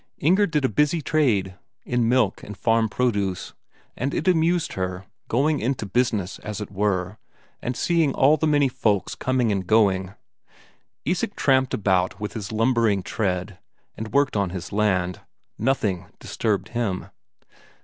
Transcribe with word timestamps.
Inger 0.17 0.47
did 0.47 0.65
a 0.65 0.67
busy 0.67 0.99
trade 1.03 1.59
in 1.85 2.09
milk 2.09 2.41
and 2.41 2.57
farm 2.57 2.89
produce, 2.89 3.53
and 3.95 4.15
it 4.15 4.27
amused 4.27 4.73
her 4.73 5.05
going 5.27 5.59
into 5.59 5.85
business, 5.85 6.39
as 6.39 6.59
it 6.59 6.71
were, 6.71 7.19
and 7.61 7.77
seeing 7.77 8.11
all 8.15 8.35
the 8.35 8.47
many 8.47 8.67
folk 8.67 9.09
coming 9.19 9.51
and 9.51 9.67
going. 9.67 10.15
Isak 11.05 11.35
tramped 11.35 11.75
about 11.75 12.19
with 12.19 12.33
his 12.33 12.51
lumbering 12.51 13.03
tread, 13.03 13.59
and 13.95 14.11
worked 14.11 14.35
on 14.35 14.49
his 14.49 14.71
land; 14.71 15.21
nothing 15.59 16.07
disturbed 16.17 16.69
him. 16.69 17.05